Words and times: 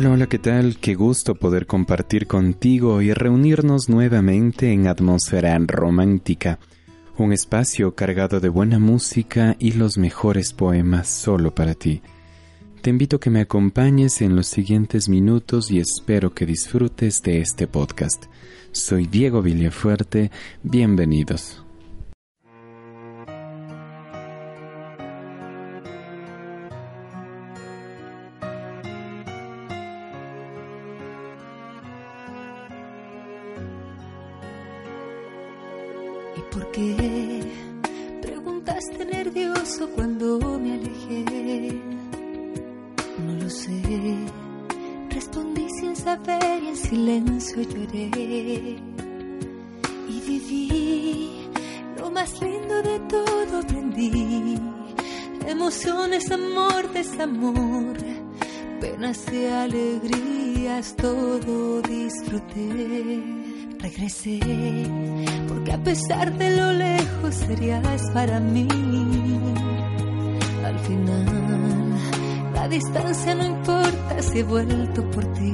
Hola, 0.00 0.10
hola, 0.10 0.28
¿qué 0.28 0.38
tal? 0.38 0.76
Qué 0.76 0.94
gusto 0.94 1.34
poder 1.34 1.66
compartir 1.66 2.28
contigo 2.28 3.02
y 3.02 3.12
reunirnos 3.12 3.88
nuevamente 3.88 4.72
en 4.72 4.86
Atmósfera 4.86 5.58
Romántica, 5.58 6.60
un 7.16 7.32
espacio 7.32 7.96
cargado 7.96 8.38
de 8.38 8.48
buena 8.48 8.78
música 8.78 9.56
y 9.58 9.72
los 9.72 9.98
mejores 9.98 10.52
poemas 10.52 11.08
solo 11.08 11.52
para 11.52 11.74
ti. 11.74 12.00
Te 12.80 12.90
invito 12.90 13.16
a 13.16 13.18
que 13.18 13.30
me 13.30 13.40
acompañes 13.40 14.22
en 14.22 14.36
los 14.36 14.46
siguientes 14.46 15.08
minutos 15.08 15.68
y 15.72 15.80
espero 15.80 16.32
que 16.32 16.46
disfrutes 16.46 17.20
de 17.24 17.40
este 17.40 17.66
podcast. 17.66 18.26
Soy 18.70 19.08
Diego 19.08 19.42
Villafuerte, 19.42 20.30
bienvenidos. 20.62 21.64
¿Por 37.18 37.26
qué 37.26 38.18
preguntaste 38.22 39.04
nervioso 39.04 39.88
cuando 39.94 40.38
me 40.60 40.74
alejé? 40.74 41.80
No 43.26 43.32
lo 43.32 43.50
sé. 43.50 43.82
Respondí 45.10 45.66
sin 45.80 45.96
saber 45.96 46.62
y 46.62 46.68
en 46.68 46.76
silencio 46.76 47.62
lloré. 47.62 48.78
Y 50.08 50.20
viví 50.26 51.30
lo 51.98 52.10
más 52.10 52.40
lindo 52.40 52.82
de 52.82 53.00
todo, 53.00 53.58
aprendí. 53.58 54.56
Emociones, 55.46 56.30
amor, 56.30 56.92
desamor, 56.92 57.96
penas 58.80 59.24
y 59.32 59.46
alegrías, 59.46 60.94
todo 60.94 61.82
disfruté 61.82 63.48
regresé, 63.78 64.40
porque 65.46 65.72
a 65.72 65.82
pesar 65.82 66.36
de 66.36 66.56
lo 66.56 66.72
lejos 66.72 67.07
serías 67.30 68.02
para 68.12 68.40
mí. 68.40 68.68
Al 70.64 70.78
final, 70.80 71.24
la 72.54 72.68
distancia 72.68 73.34
no 73.34 73.44
importa 73.46 74.22
si 74.22 74.38
he 74.40 74.42
vuelto 74.42 75.02
por 75.10 75.24
ti. 75.34 75.52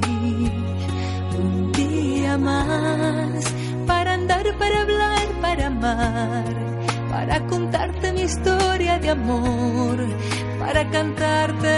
Un 1.37 1.71
día 1.73 2.37
más, 2.37 3.43
para 3.85 4.13
andar, 4.13 4.45
para 4.57 4.81
hablar, 4.81 5.27
para 5.41 5.67
amar, 5.67 6.45
para 7.09 7.45
contarte 7.47 8.11
mi 8.13 8.21
historia 8.21 8.99
de 8.99 9.09
amor, 9.09 9.97
para 10.59 10.89
cantarte 10.89 11.74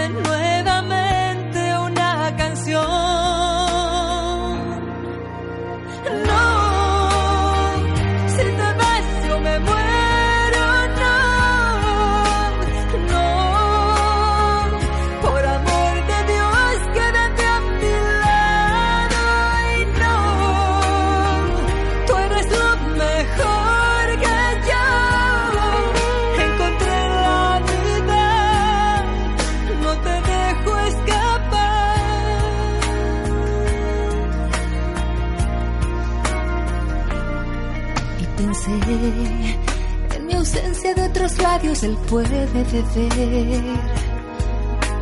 En 38.40 40.28
mi 40.28 40.34
ausencia 40.36 40.94
de 40.94 41.02
otros 41.08 41.38
labios 41.40 41.82
él 41.82 41.98
puede 42.08 42.46
beber. 42.48 43.64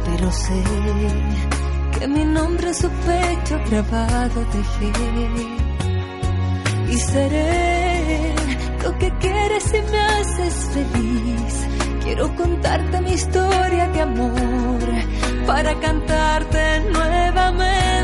Pero 0.05 0.31
sé 0.31 0.63
que 1.99 2.07
mi 2.07 2.23
nombre 2.23 2.69
en 2.69 2.75
su 2.75 2.89
pecho 2.89 3.59
grabado 3.69 4.45
dejé. 4.53 4.91
Y 6.89 6.97
seré 6.97 8.35
lo 8.83 8.97
que 8.97 9.11
quieres 9.19 9.73
y 9.73 9.91
me 9.91 9.99
haces 9.99 10.69
feliz. 10.73 11.67
Quiero 12.03 12.33
contarte 12.35 13.01
mi 13.01 13.11
historia 13.11 13.87
de 13.89 14.01
amor 14.01 14.79
para 15.45 15.77
cantarte 15.79 16.79
nuevamente 16.93 17.94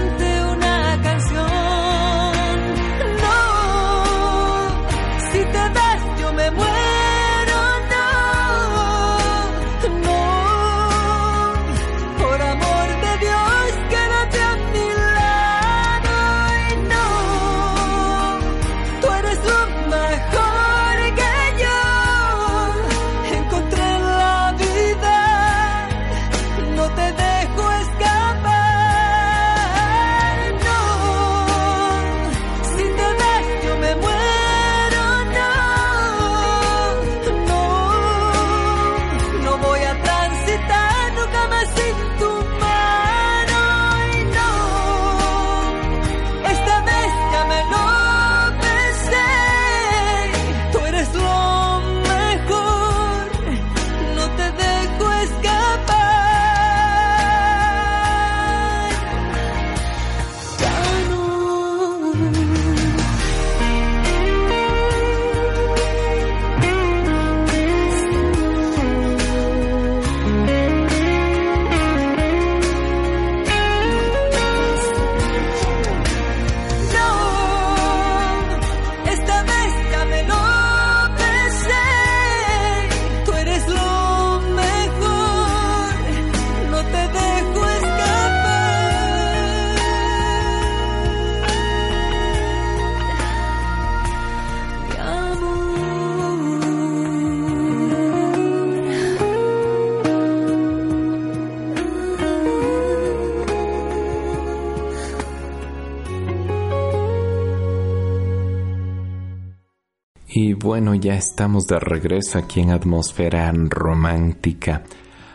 Y 110.33 110.53
bueno, 110.53 110.95
ya 110.95 111.15
estamos 111.15 111.67
de 111.67 111.77
regreso 111.77 112.39
aquí 112.39 112.61
en 112.61 112.69
Atmósfera 112.69 113.51
Romántica. 113.53 114.81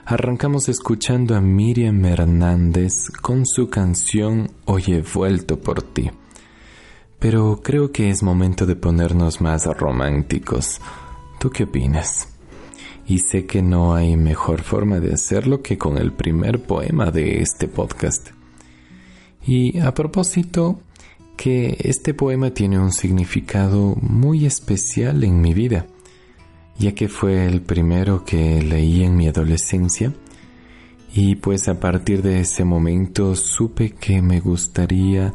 Arrancamos 0.07 0.71
escuchando 0.71 1.37
a 1.37 1.41
Miriam 1.43 2.03
Hernández 2.03 3.11
con 3.21 3.45
su 3.45 3.69
canción 3.69 4.51
Hoy 4.65 4.85
he 4.87 5.03
vuelto 5.03 5.61
por 5.61 5.83
ti. 5.83 6.11
Pero 7.19 7.61
creo 7.63 7.93
que 7.93 8.09
es 8.09 8.23
momento 8.23 8.65
de 8.65 8.75
ponernos 8.75 9.43
más 9.43 9.67
románticos. 9.67 10.81
¿Tú 11.39 11.51
qué 11.51 11.65
opinas? 11.65 12.29
Y 13.07 13.19
sé 13.19 13.45
que 13.45 13.61
no 13.61 13.95
hay 13.95 14.17
mejor 14.17 14.63
forma 14.63 14.99
de 14.99 15.13
hacerlo 15.13 15.61
que 15.61 15.77
con 15.77 15.99
el 15.99 16.15
primer 16.15 16.63
poema 16.63 17.11
de 17.11 17.43
este 17.43 17.69
podcast. 17.69 18.31
Y 19.47 19.79
a 19.79 19.93
propósito, 19.93 20.81
que 21.37 21.77
este 21.81 22.15
poema 22.15 22.51
tiene 22.51 22.79
un 22.79 22.93
significado 22.93 23.95
muy 24.01 24.47
especial 24.47 25.23
en 25.25 25.41
mi 25.41 25.55
vida, 25.55 25.87
ya 26.79 26.93
que 26.93 27.09
fue 27.09 27.47
el 27.47 27.63
primero 27.63 28.25
que 28.25 28.63
leí 28.63 29.05
en 29.05 29.17
mi 29.17 29.29
adolescencia 29.29 30.13
y 31.15 31.37
pues 31.37 31.69
a 31.69 31.81
partir 31.81 32.23
de 32.23 32.41
ese 32.41 32.65
momento 32.65 33.35
supe 33.35 33.91
que 33.91 34.21
me 34.21 34.41
gustaría 34.41 35.33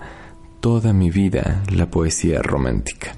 toda 0.60 0.94
mi 0.94 1.10
vida 1.10 1.64
la 1.72 1.90
poesía 1.90 2.42
romántica, 2.42 3.16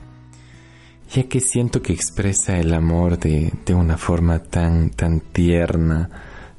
ya 1.11 1.23
que 1.23 1.41
siento 1.41 1.81
que 1.81 1.91
expresa 1.93 2.57
el 2.57 2.73
amor 2.73 3.19
de, 3.19 3.51
de 3.65 3.73
una 3.73 3.97
forma 3.97 4.39
tan, 4.39 4.91
tan 4.91 5.19
tierna, 5.19 6.09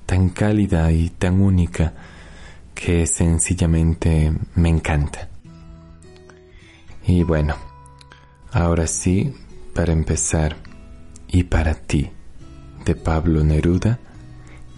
tan 0.04 0.28
cálida 0.28 0.92
y 0.92 1.08
tan 1.08 1.40
única 1.40 1.94
que 2.74 3.06
sencillamente 3.06 4.32
me 4.56 4.68
encanta. 4.68 5.33
Y 7.06 7.22
bueno, 7.22 7.54
ahora 8.50 8.86
sí, 8.86 9.34
para 9.74 9.92
empezar, 9.92 10.56
y 11.28 11.44
para 11.44 11.74
ti, 11.74 12.10
de 12.86 12.94
Pablo 12.94 13.44
Neruda, 13.44 13.98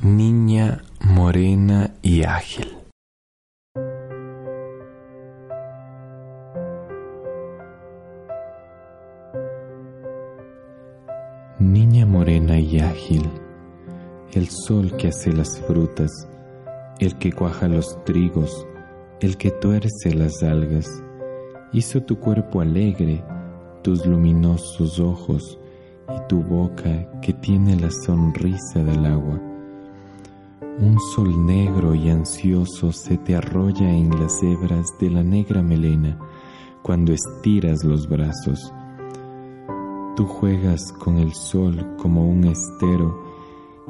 Niña 0.03 0.83
morena 1.01 1.95
y 2.03 2.25
ágil. 2.25 2.77
Niña 11.61 12.07
morena 12.07 12.59
y 12.59 12.81
ágil, 12.81 13.31
el 14.33 14.49
sol 14.49 14.97
que 14.97 15.09
hace 15.09 15.33
las 15.33 15.61
frutas, 15.61 16.11
el 16.99 17.17
que 17.19 17.33
cuaja 17.33 17.69
los 17.69 18.03
trigos, 18.05 18.67
el 19.21 19.37
que 19.37 19.53
tuerce 19.53 20.13
las 20.13 20.43
algas, 20.43 21.03
hizo 21.73 22.03
tu 22.03 22.19
cuerpo 22.19 22.61
alegre, 22.61 23.25
tus 23.83 24.05
luminosos 24.07 24.99
ojos 25.01 25.59
y 26.09 26.29
tu 26.29 26.43
boca 26.43 27.09
que 27.21 27.33
tiene 27.33 27.77
la 27.77 27.91
sonrisa 27.91 28.83
del 28.83 29.07
agua. 29.07 29.41
Un 30.79 30.99
sol 31.15 31.47
negro 31.47 31.95
y 31.95 32.11
ansioso 32.11 32.93
se 32.93 33.17
te 33.19 33.35
arrolla 33.35 33.91
en 33.91 34.11
las 34.11 34.43
hebras 34.43 34.93
de 35.01 35.11
la 35.11 35.23
negra 35.23 35.63
melena 35.63 36.19
cuando 36.83 37.13
estiras 37.13 37.83
los 37.83 38.09
brazos. 38.09 38.73
Tú 40.17 40.27
juegas 40.27 40.93
con 40.93 41.19
el 41.19 41.33
sol 41.33 41.97
como 41.99 42.29
un 42.29 42.45
estero 42.45 43.23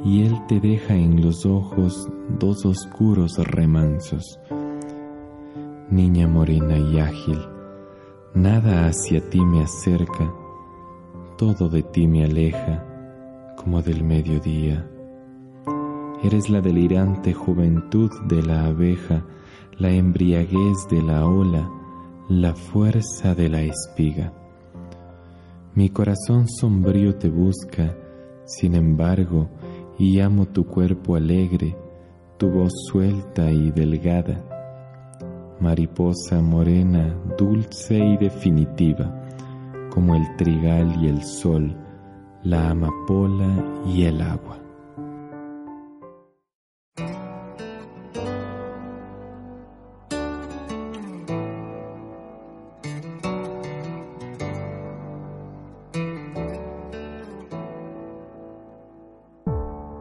y 0.04 0.22
él 0.22 0.36
te 0.46 0.60
deja 0.60 0.94
en 0.94 1.22
los 1.22 1.44
ojos 1.46 2.08
dos 2.38 2.64
oscuros 2.64 3.36
remansos. 3.38 4.38
Niña 5.90 6.26
morena 6.26 6.78
y 6.78 6.98
ágil, 6.98 7.38
Nada 8.36 8.86
hacia 8.86 9.30
ti 9.30 9.40
me 9.40 9.62
acerca, 9.62 10.30
todo 11.38 11.70
de 11.70 11.82
ti 11.82 12.06
me 12.06 12.22
aleja, 12.22 12.84
como 13.56 13.80
del 13.80 14.04
mediodía. 14.04 14.86
Eres 16.22 16.50
la 16.50 16.60
delirante 16.60 17.32
juventud 17.32 18.10
de 18.28 18.42
la 18.42 18.66
abeja, 18.66 19.24
la 19.78 19.88
embriaguez 19.88 20.86
de 20.90 21.00
la 21.00 21.26
ola, 21.26 21.66
la 22.28 22.54
fuerza 22.54 23.34
de 23.34 23.48
la 23.48 23.62
espiga. 23.62 24.34
Mi 25.74 25.88
corazón 25.88 26.46
sombrío 26.46 27.16
te 27.16 27.30
busca, 27.30 27.96
sin 28.44 28.74
embargo, 28.74 29.48
y 29.98 30.20
amo 30.20 30.44
tu 30.44 30.66
cuerpo 30.66 31.16
alegre, 31.16 31.74
tu 32.36 32.50
voz 32.50 32.74
suelta 32.90 33.50
y 33.50 33.70
delgada 33.70 34.55
mariposa 35.60 36.40
morena, 36.40 37.14
dulce 37.38 37.98
y 37.98 38.16
definitiva, 38.16 39.12
como 39.90 40.14
el 40.14 40.36
trigal 40.36 41.02
y 41.02 41.08
el 41.08 41.22
sol, 41.22 41.76
la 42.42 42.70
amapola 42.70 43.82
y 43.86 44.04
el 44.04 44.20
agua. 44.20 44.58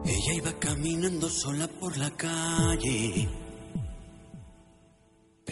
Ella 0.04 0.34
iba 0.34 0.52
caminando 0.58 1.28
sola 1.28 1.68
por 1.80 1.96
la 1.96 2.10
calle 2.10 3.45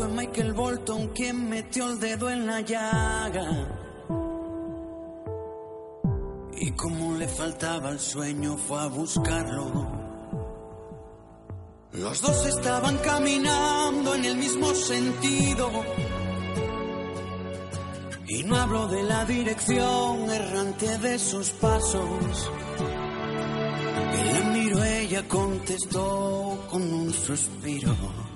Fue 0.00 0.08
Michael 0.08 0.54
Bolton 0.54 1.08
quien 1.08 1.50
metió 1.50 1.86
el 1.90 2.00
dedo 2.00 2.30
en 2.30 2.46
la 2.46 2.62
llaga. 2.62 3.68
Y 6.56 6.70
como 6.70 7.18
le 7.18 7.28
faltaba 7.28 7.90
el 7.90 8.00
sueño 8.00 8.56
fue 8.56 8.80
a 8.80 8.86
buscarlo. 8.86 9.92
Los 11.92 12.22
dos 12.22 12.46
estaban 12.46 12.96
caminando 12.96 14.14
en 14.14 14.24
el 14.24 14.36
mismo 14.38 14.74
sentido. 14.74 15.70
Y 18.26 18.42
no 18.44 18.56
hablo 18.56 18.88
de 18.88 19.02
la 19.02 19.26
dirección 19.26 20.30
errante 20.30 20.96
de 20.96 21.18
sus 21.18 21.50
pasos. 21.50 22.50
Él 24.14 24.44
miró, 24.54 24.82
ella 24.82 25.28
contestó 25.28 26.58
con 26.70 26.90
un 26.90 27.12
suspiro 27.12 28.29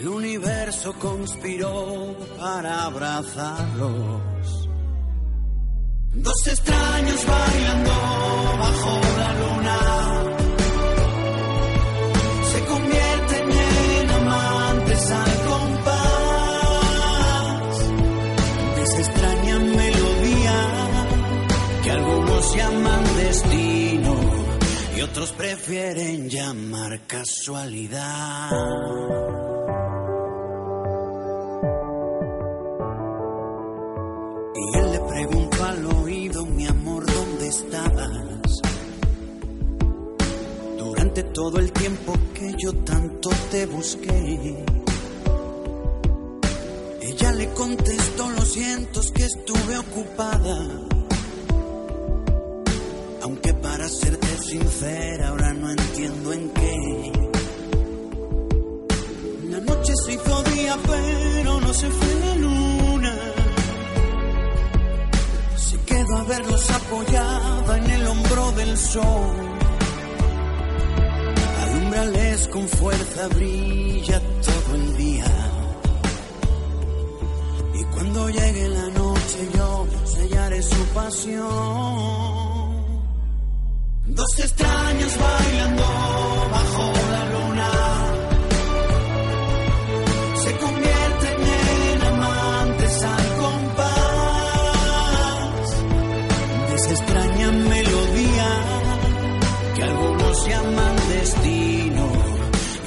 el 0.00 0.08
universo 0.08 0.92
conspiró 0.94 2.14
para 2.38 2.84
abrazarlos. 2.84 4.68
Dos 6.14 6.46
extraños 6.46 7.26
bailando 7.26 7.90
bajo 8.58 9.00
la 9.18 9.32
luna 9.40 9.78
se 12.52 12.64
convierten 12.64 13.50
en 13.50 14.10
amantes 14.10 15.10
al 15.10 15.36
compás 15.48 16.18
de 18.76 18.82
esa 18.82 19.00
extraña 19.00 19.58
melodía 19.58 20.56
que 21.82 21.90
algunos 21.90 22.56
llaman 22.56 23.04
destino 23.16 24.14
y 24.96 25.00
otros 25.00 25.32
prefieren 25.32 26.28
llamar 26.28 27.00
casualidad. 27.06 28.50
todo 41.38 41.60
el 41.60 41.70
tiempo 41.70 42.14
que 42.34 42.52
yo 42.58 42.72
tanto 42.82 43.30
te 43.52 43.64
busqué. 43.66 44.56
Ella 47.00 47.32
le 47.32 47.48
contestó, 47.50 48.28
lo 48.30 48.42
siento, 48.42 49.00
que 49.14 49.24
estuve 49.24 49.78
ocupada. 49.78 50.58
Aunque 53.22 53.54
para 53.54 53.88
serte 53.88 54.42
sincera, 54.42 55.28
ahora 55.28 55.54
no 55.54 55.70
entiendo 55.70 56.32
en 56.32 56.50
qué. 56.50 57.12
La 59.50 59.60
noche 59.60 59.92
se 60.04 60.14
hizo 60.14 60.42
día, 60.42 60.76
pero 60.84 61.60
no 61.60 61.72
se 61.72 61.88
fue 61.88 62.14
la 62.26 62.34
luna. 62.34 63.16
Se 65.56 65.78
quedó 65.86 66.16
a 66.16 66.24
verlos 66.24 66.68
apoyada 66.68 67.76
en 67.76 67.90
el 67.90 68.06
hombro 68.08 68.52
del 68.56 68.76
sol. 68.76 69.57
Con 72.52 72.66
fuerza, 72.66 73.28
brilla 73.28 74.20
todo 74.20 74.74
el 74.76 74.96
día. 74.96 75.24
Y 77.74 77.84
cuando 77.84 78.30
llegue 78.30 78.68
la 78.68 78.88
noche 78.88 79.48
yo 79.54 79.86
sellaré 80.04 80.62
su 80.62 80.84
pasión. 80.94 81.48
Dos 84.06 84.38
extraños 84.38 85.18
bailando 85.18 85.82
bajo 86.50 86.92
la 87.12 87.17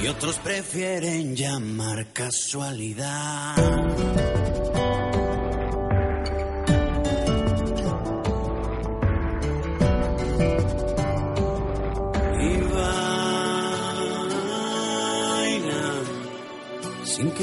y 0.02 0.06
otros 0.08 0.36
prefieren 0.38 1.36
llamar 1.36 2.12
casualidad. 2.12 3.56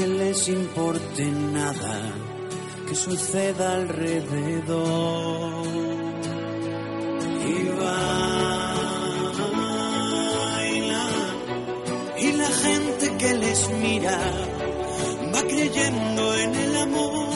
que 0.00 0.06
les 0.06 0.48
importe 0.48 1.24
nada 1.26 2.12
que 2.86 2.94
suceda 2.94 3.74
alrededor. 3.74 5.66
Y 7.48 7.62
creyendo 15.70 16.34
en 16.34 16.54
el 16.54 16.76
amor. 16.76 17.28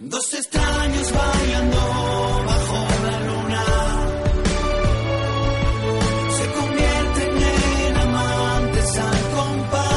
Dos 0.00 0.34
extraños 0.34 1.12
bailando 1.12 1.76
bajo 2.46 2.86
la 3.06 3.20
luna. 3.28 3.64
Se 6.38 6.46
convierten 6.52 7.42
en 7.86 7.96
amantes 7.96 8.98
al 8.98 9.20
compás 9.36 9.92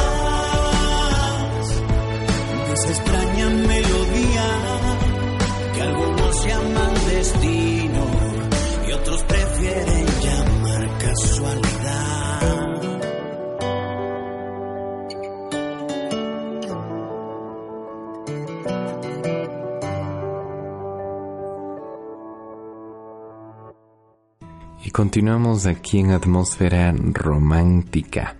continuamos 24.96 25.66
aquí 25.66 25.98
en 25.98 26.12
atmósfera 26.12 26.90
romántica. 27.12 28.36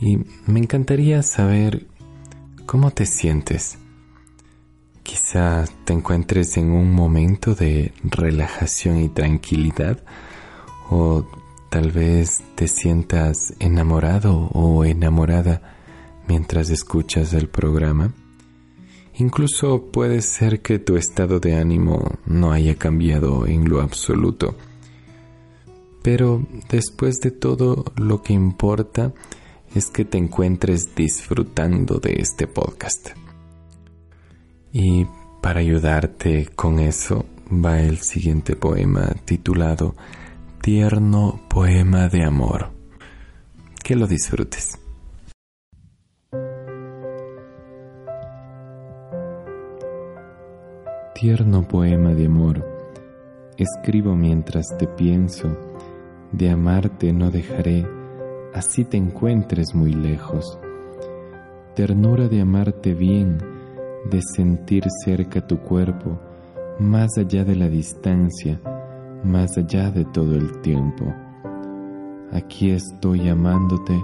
Y 0.00 0.16
me 0.46 0.60
encantaría 0.60 1.22
saber 1.22 1.86
cómo 2.64 2.90
te 2.90 3.04
sientes. 3.04 3.76
Quizá 5.02 5.66
te 5.84 5.92
encuentres 5.92 6.56
en 6.56 6.70
un 6.70 6.94
momento 6.94 7.54
de 7.54 7.92
relajación 8.02 8.98
y 9.02 9.10
tranquilidad 9.10 10.02
o 10.88 11.26
tal 11.68 11.92
vez 11.92 12.42
te 12.54 12.66
sientas 12.66 13.52
enamorado 13.58 14.48
o 14.54 14.86
enamorada 14.86 15.76
mientras 16.28 16.70
escuchas 16.70 17.34
el 17.34 17.50
programa. 17.50 18.14
Incluso 19.18 19.82
puede 19.92 20.22
ser 20.22 20.62
que 20.62 20.78
tu 20.78 20.96
estado 20.96 21.40
de 21.40 21.56
ánimo 21.56 22.12
no 22.24 22.52
haya 22.52 22.76
cambiado 22.76 23.46
en 23.46 23.68
lo 23.68 23.82
absoluto. 23.82 24.54
Pero 26.02 26.46
después 26.68 27.20
de 27.20 27.30
todo, 27.30 27.84
lo 27.96 28.22
que 28.22 28.32
importa 28.32 29.12
es 29.74 29.90
que 29.90 30.04
te 30.04 30.18
encuentres 30.18 30.94
disfrutando 30.94 31.98
de 31.98 32.14
este 32.18 32.46
podcast. 32.46 33.10
Y 34.72 35.06
para 35.42 35.60
ayudarte 35.60 36.46
con 36.54 36.78
eso 36.78 37.26
va 37.50 37.80
el 37.80 37.98
siguiente 37.98 38.56
poema 38.56 39.14
titulado 39.24 39.94
Tierno 40.60 41.40
Poema 41.48 42.08
de 42.08 42.24
Amor. 42.24 42.70
Que 43.82 43.96
lo 43.96 44.06
disfrutes. 44.06 44.78
Tierno 51.20 51.66
poema 51.66 52.14
de 52.14 52.26
amor, 52.26 52.64
escribo 53.56 54.14
mientras 54.14 54.66
te 54.78 54.86
pienso, 54.86 55.67
de 56.32 56.50
amarte 56.50 57.12
no 57.12 57.30
dejaré, 57.30 57.86
así 58.54 58.84
te 58.84 58.96
encuentres 58.96 59.74
muy 59.74 59.92
lejos. 59.92 60.58
Ternura 61.74 62.28
de 62.28 62.40
amarte 62.40 62.94
bien, 62.94 63.38
de 64.10 64.20
sentir 64.34 64.84
cerca 65.04 65.46
tu 65.46 65.58
cuerpo, 65.58 66.18
más 66.78 67.16
allá 67.18 67.44
de 67.44 67.56
la 67.56 67.68
distancia, 67.68 68.60
más 69.24 69.56
allá 69.56 69.90
de 69.90 70.04
todo 70.04 70.34
el 70.34 70.60
tiempo. 70.60 71.14
Aquí 72.32 72.70
estoy 72.70 73.28
amándote, 73.28 73.98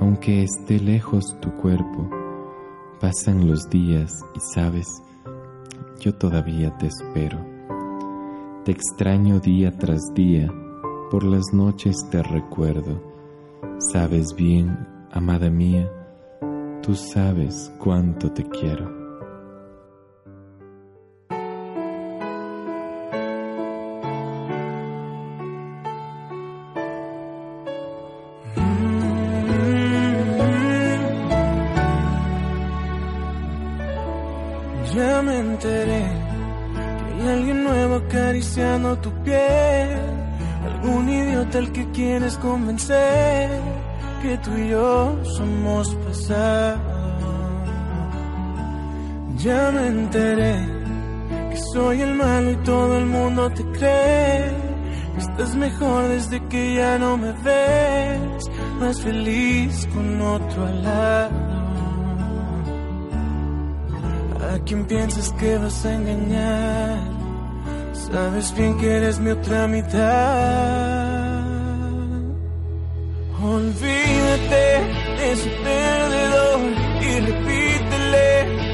aunque 0.00 0.42
esté 0.42 0.78
lejos 0.78 1.24
tu 1.40 1.50
cuerpo. 1.56 2.10
Pasan 3.00 3.48
los 3.48 3.68
días 3.70 4.12
y 4.34 4.40
sabes, 4.54 4.86
yo 5.98 6.14
todavía 6.14 6.76
te 6.76 6.86
espero. 6.86 7.38
Te 8.64 8.72
extraño 8.72 9.40
día 9.40 9.72
tras 9.72 10.00
día, 10.14 10.48
por 11.12 11.24
las 11.24 11.52
noches 11.52 12.08
te 12.10 12.22
recuerdo. 12.22 12.98
Sabes 13.76 14.34
bien, 14.34 14.88
amada 15.10 15.50
mía, 15.50 15.86
tú 16.80 16.94
sabes 16.94 17.70
cuánto 17.78 18.32
te 18.32 18.42
quiero. 18.48 18.90
Ya 34.94 35.20
me 35.20 35.40
enteré 35.40 36.04
que 36.72 37.22
hay 37.22 37.28
alguien 37.28 37.64
nuevo 37.64 37.96
acariciando 37.96 38.96
tu 38.96 39.10
piel. 39.22 40.21
Algún 40.82 41.08
idiota 41.08 41.58
al 41.58 41.70
que 41.70 41.88
quieres 41.92 42.36
convencer 42.38 43.48
que 44.20 44.36
tú 44.38 44.50
y 44.56 44.70
yo 44.70 45.16
somos 45.36 45.94
pasado. 45.94 46.80
Ya 49.36 49.70
me 49.70 49.86
enteré 49.86 50.56
que 51.50 51.56
soy 51.72 52.00
el 52.00 52.14
malo 52.16 52.50
y 52.50 52.56
todo 52.64 52.98
el 52.98 53.06
mundo 53.06 53.48
te 53.50 53.62
cree. 53.78 54.50
Estás 55.18 55.54
mejor 55.54 56.08
desde 56.08 56.44
que 56.48 56.74
ya 56.74 56.98
no 56.98 57.16
me 57.16 57.30
ves, 57.30 58.50
más 58.80 59.00
feliz 59.02 59.86
con 59.94 60.20
otro 60.20 60.66
al 60.66 60.82
lado. 60.82 61.30
¿A 64.52 64.58
quién 64.64 64.84
piensas 64.86 65.32
que 65.34 65.58
vas 65.58 65.86
a 65.86 65.94
engañar? 65.94 67.21
Sabes 68.12 68.54
bien 68.54 68.76
que 68.76 68.94
eres 68.94 69.18
mi 69.20 69.30
otra 69.30 69.66
mitad. 69.68 70.02
Olvídate 73.42 74.64
de 75.16 75.32
ese 75.32 75.50
perdedor 75.64 76.60
y 77.08 77.20
repítele 77.30 78.28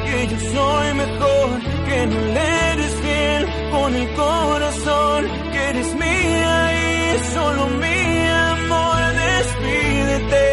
que 0.06 0.26
yo 0.30 0.38
soy 0.54 0.94
mejor, 0.94 1.48
que 1.86 2.06
no 2.08 2.20
le 2.34 2.72
eres 2.72 2.94
fiel 3.04 3.46
con 3.70 3.94
el 3.94 4.08
corazón, 4.14 5.20
que 5.52 5.60
eres 5.70 5.94
mía 5.94 6.56
y 6.74 7.18
solo 7.34 7.66
mi 7.82 8.28
amor. 8.52 9.00
Despídete 9.22 10.46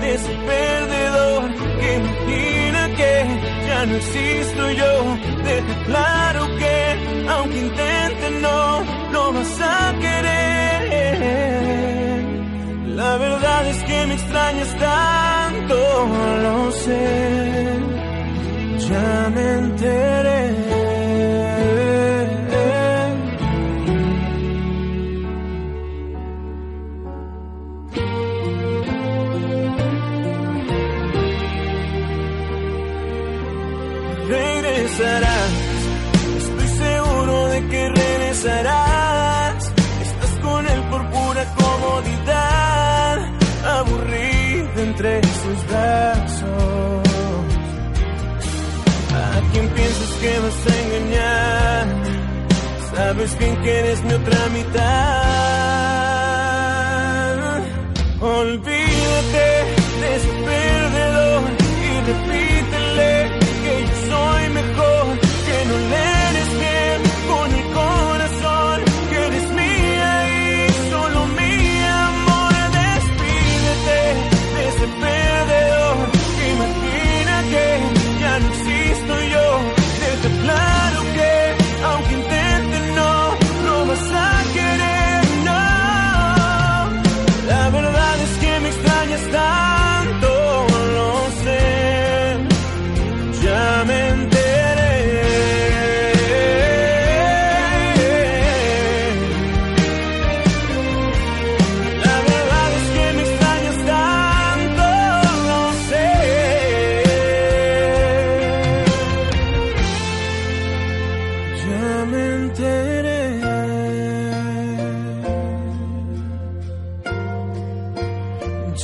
de 0.00 0.14
ese 0.14 0.34
perdedor 0.50 1.42
que 1.80 1.94
imagina 1.94 2.80
que 2.96 3.12
ya 3.68 3.86
no 3.86 3.94
existo 3.94 4.70
yo. 4.72 5.31
extrañas 14.42 14.74
tanto, 14.78 16.08
lo 16.42 16.72
sé, 16.72 17.78
ya 18.88 19.30
me 19.34 19.52
enteré. 19.58 20.42
Regresarás, 34.28 35.52
estoy 36.38 36.68
seguro 36.68 37.46
de 37.48 37.68
que 37.68 37.88
regresarás. 37.88 38.81
Tus 45.02 45.66
brazos. 45.66 46.48
¿A 49.14 49.40
quién 49.52 49.68
piensas 49.68 50.10
que 50.20 50.38
vas 50.38 50.66
a 50.66 50.74
engañar? 50.82 51.86
Sabes 52.94 53.38
bien 53.38 53.56
que 53.62 53.78
eres 53.80 54.04
mi 54.04 54.12
otra 54.12 54.46
mitad. 54.52 54.82
Olvídate 58.20 58.71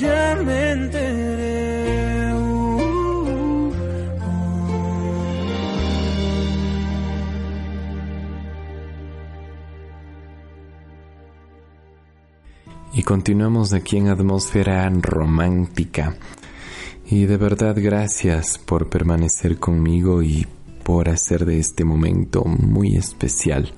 Ya 0.01 0.37
me 0.45 0.71
enteré. 0.71 1.49
Y 12.93 13.03
continuamos 13.03 13.73
aquí 13.73 13.97
en 13.97 14.09
Atmósfera 14.09 14.89
Romántica. 14.91 16.17
Y 17.07 17.25
de 17.25 17.37
verdad 17.37 17.77
gracias 17.77 18.59
por 18.59 18.89
permanecer 18.89 19.59
conmigo 19.59 20.23
y 20.23 20.47
por 20.89 21.11
hacer 21.11 21.45
de 21.45 21.59
este 21.59 21.85
momento 21.85 22.47
muy 22.47 22.97
especial. 22.97 23.75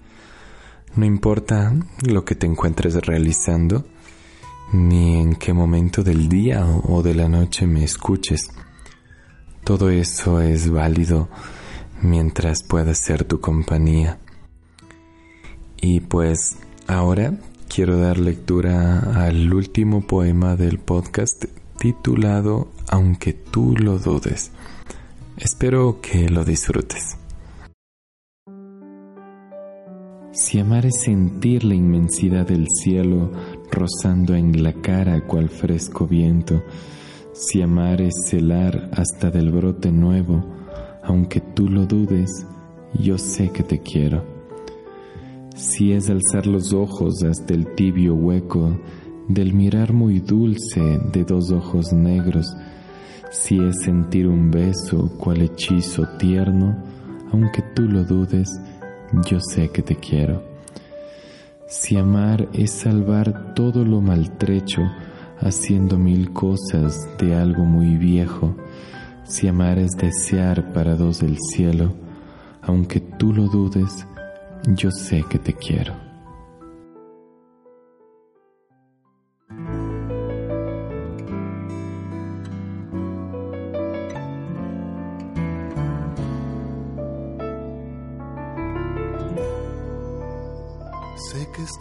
No 0.94 1.04
importa 1.04 1.74
lo 2.06 2.24
que 2.24 2.36
te 2.36 2.46
encuentres 2.46 2.94
realizando, 3.04 3.84
ni 4.72 5.18
en 5.18 5.34
qué 5.34 5.52
momento 5.52 6.04
del 6.04 6.28
día 6.28 6.64
o 6.64 7.02
de 7.02 7.16
la 7.16 7.28
noche 7.28 7.66
me 7.66 7.82
escuches. 7.82 8.52
Todo 9.64 9.90
eso 9.90 10.40
es 10.40 10.70
válido 10.70 11.28
mientras 12.00 12.62
pueda 12.62 12.94
ser 12.94 13.24
tu 13.24 13.40
compañía. 13.40 14.20
Y 15.80 15.98
pues 15.98 16.58
ahora 16.86 17.34
quiero 17.68 17.98
dar 17.98 18.18
lectura 18.18 19.24
al 19.26 19.52
último 19.52 20.06
poema 20.06 20.54
del 20.54 20.78
podcast 20.78 21.46
titulado 21.76 22.68
Aunque 22.86 23.32
tú 23.32 23.74
lo 23.76 23.98
dudes. 23.98 24.52
Espero 25.42 26.02
que 26.02 26.28
lo 26.28 26.44
disfrutes. 26.44 27.16
Si 30.32 30.58
amar 30.58 30.84
es 30.84 31.00
sentir 31.00 31.64
la 31.64 31.74
inmensidad 31.74 32.46
del 32.46 32.66
cielo 32.68 33.32
rozando 33.72 34.34
en 34.34 34.62
la 34.62 34.74
cara 34.74 35.26
cual 35.26 35.48
fresco 35.48 36.06
viento, 36.06 36.62
si 37.32 37.62
amar 37.62 38.02
es 38.02 38.12
celar 38.26 38.90
hasta 38.92 39.30
del 39.30 39.50
brote 39.50 39.90
nuevo, 39.90 40.44
aunque 41.02 41.40
tú 41.40 41.70
lo 41.70 41.86
dudes, 41.86 42.46
yo 43.02 43.16
sé 43.16 43.48
que 43.48 43.62
te 43.62 43.80
quiero. 43.80 44.22
Si 45.56 45.92
es 45.92 46.10
alzar 46.10 46.46
los 46.46 46.74
ojos 46.74 47.22
hasta 47.22 47.54
el 47.54 47.74
tibio 47.74 48.14
hueco 48.14 48.78
del 49.26 49.54
mirar 49.54 49.94
muy 49.94 50.20
dulce 50.20 51.00
de 51.10 51.24
dos 51.24 51.50
ojos 51.50 51.94
negros, 51.94 52.54
si 53.30 53.58
es 53.60 53.82
sentir 53.82 54.26
un 54.26 54.50
beso 54.50 55.08
cual 55.16 55.42
hechizo 55.42 56.06
tierno, 56.18 56.76
aunque 57.32 57.62
tú 57.74 57.82
lo 57.82 58.04
dudes, 58.04 58.60
yo 59.28 59.38
sé 59.40 59.70
que 59.70 59.82
te 59.82 59.96
quiero. 59.96 60.42
Si 61.66 61.96
amar 61.96 62.48
es 62.52 62.72
salvar 62.72 63.54
todo 63.54 63.84
lo 63.84 64.00
maltrecho, 64.00 64.82
haciendo 65.38 65.96
mil 65.96 66.32
cosas 66.32 67.08
de 67.18 67.36
algo 67.36 67.64
muy 67.64 67.96
viejo, 67.96 68.56
si 69.22 69.46
amar 69.46 69.78
es 69.78 69.92
desear 69.92 70.72
para 70.72 70.96
dos 70.96 71.22
el 71.22 71.38
cielo, 71.38 71.94
aunque 72.62 72.98
tú 72.98 73.32
lo 73.32 73.46
dudes, 73.46 74.06
yo 74.66 74.90
sé 74.90 75.24
que 75.30 75.38
te 75.38 75.52
quiero. 75.52 76.09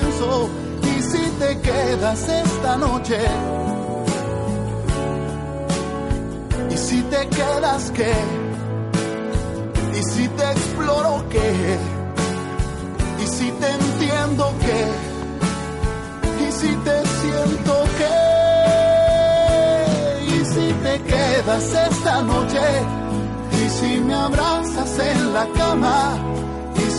y. 0.00 0.48
Y 0.82 1.02
si 1.02 1.30
te 1.38 1.60
quedas 1.60 2.28
esta 2.28 2.76
noche, 2.76 3.18
y 6.70 6.76
si 6.76 7.02
te 7.02 7.28
quedas 7.28 7.90
qué, 7.92 8.14
y 9.98 10.02
si 10.02 10.28
te 10.28 10.44
exploro 10.44 11.24
qué, 11.30 11.78
y 13.22 13.26
si 13.26 13.50
te 13.50 13.68
entiendo 13.70 14.52
qué, 14.60 14.82
y 16.46 16.52
si 16.52 16.74
te 16.76 17.06
siento 17.20 17.84
qué 17.98 18.26
quedas 20.98 21.74
esta 21.88 22.22
noche 22.22 22.60
y 23.52 23.68
si 23.68 24.00
me 24.00 24.14
abrazas 24.14 24.98
en 24.98 25.34
la 25.34 25.46
cama 25.52 26.18
y 26.42 26.45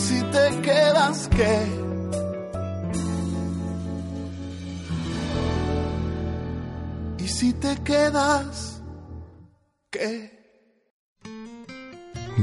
¿Y 0.00 0.02
si 0.02 0.22
te 0.22 0.62
quedas 0.62 1.28
qué? 1.36 1.66
¿Y 7.18 7.28
si 7.28 7.52
te 7.52 7.76
quedas 7.84 8.82
qué? 9.90 10.30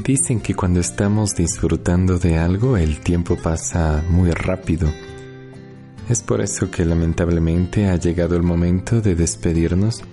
Dicen 0.03 0.39
que 0.39 0.53
cuando 0.53 0.79
estamos 0.81 1.35
disfrutando 1.35 2.19
de 2.19 2.37
algo 2.37 2.77
el 2.77 2.99
tiempo 2.99 3.35
pasa 3.35 4.03
muy 4.07 4.29
rápido. 4.29 4.87
Es 6.09 6.21
por 6.21 6.41
eso 6.41 6.69
que 6.69 6.85
lamentablemente 6.85 7.87
ha 7.87 7.95
llegado 7.95 8.35
el 8.35 8.43
momento 8.43 9.01
de 9.01 9.15
despedirnos 9.15 10.03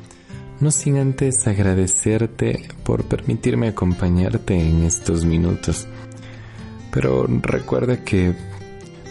no 0.60 0.70
sin 0.70 0.96
antes 0.96 1.46
agradecerte 1.46 2.66
por 2.84 3.04
permitirme 3.04 3.68
acompañarte 3.68 4.54
en 4.54 4.84
estos 4.84 5.26
minutos. 5.26 5.86
Pero 6.94 7.26
recuerda 7.26 8.04
que 8.04 8.34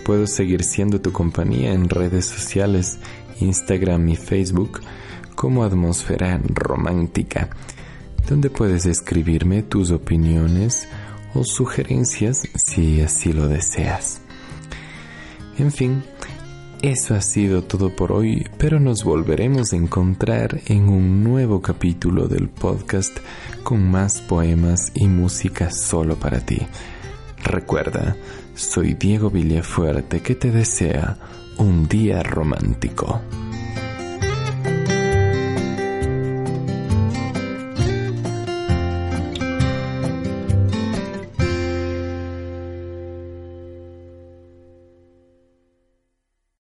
puedo 0.06 0.26
seguir 0.26 0.64
siendo 0.64 1.02
tu 1.02 1.12
compañía 1.12 1.74
en 1.74 1.90
redes 1.90 2.26
sociales, 2.26 2.98
Instagram 3.42 4.08
y 4.08 4.16
Facebook 4.16 4.80
como 5.36 5.66
Atmósfera 5.66 6.40
Romántica, 6.46 7.50
donde 8.30 8.50
puedes 8.50 8.86
escribirme 8.86 9.64
tus 9.64 9.92
opiniones 9.92 10.88
o 11.34 11.44
sugerencias 11.44 12.48
si 12.56 13.02
así 13.02 13.34
lo 13.34 13.50
deseas. 13.50 14.22
En 15.58 15.70
fin, 15.70 16.04
eso 16.82 17.16
ha 17.16 17.22
sido 17.22 17.64
todo 17.64 17.94
por 17.94 18.14
hoy, 18.14 18.48
pero 18.58 18.80
nos 18.80 19.04
volveremos 19.04 19.74
a 19.74 19.76
encontrar 19.76 20.62
en 20.68 20.88
un 20.88 21.22
nuevo 21.22 21.62
capítulo 21.62 22.30
del 22.30 22.48
podcast 22.48 23.18
con 23.64 23.92
más 23.92 24.22
poemas 24.22 24.94
y 24.96 25.08
música 25.08 25.70
solo 25.70 26.16
para 26.16 26.40
ti. 26.40 26.60
Recuerda, 27.44 28.16
soy 28.56 28.94
Diego 28.94 29.30
Villafuerte 29.30 30.22
que 30.22 30.36
te 30.36 30.52
desea 30.52 31.18
un 31.58 31.88
día 31.88 32.24
romántico. 32.24 33.22